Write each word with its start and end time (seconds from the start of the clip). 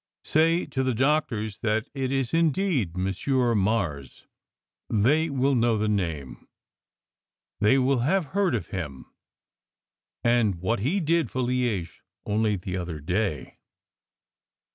Say 0.23 0.65
to 0.65 0.81
the 0.81 0.95
doctors 0.95 1.59
that 1.59 1.87
it 1.93 2.11
is 2.11 2.33
indeed 2.33 2.97
Monsieur 2.97 3.53
Mars. 3.53 4.25
They 4.89 5.29
will 5.29 5.53
know 5.53 5.77
the 5.77 5.87
name. 5.87 6.47
They 7.59 7.77
will 7.77 7.99
have 7.99 8.25
heard 8.33 8.55
of 8.55 8.69
him, 8.69 9.05
and 10.23 10.55
what 10.55 10.79
he 10.79 11.01
did 11.01 11.29
for 11.29 11.41
Liege 11.43 12.01
only 12.25 12.55
the 12.55 12.77
other 12.77 12.99
day." 12.99 13.59